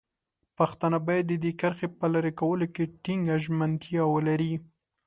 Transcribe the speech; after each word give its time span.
پښتانه 0.57 0.97
باید 1.07 1.25
د 1.27 1.33
دې 1.43 1.51
کرښې 1.61 1.87
په 1.99 2.05
لرې 2.13 2.31
کولو 2.41 2.67
کې 2.75 2.91
ټینګه 3.03 3.35
ژمنتیا 3.43 4.03
ولري. 4.13 4.53